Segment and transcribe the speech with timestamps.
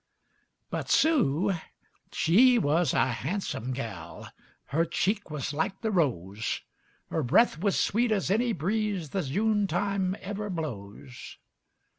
[0.71, 1.53] But Sue,
[2.11, 4.29] she wuz a hansum gal;
[4.65, 6.61] Her cheek wuz like the rose;
[7.11, 11.37] Her breth wuz sweet as any breeze The June time ever blows.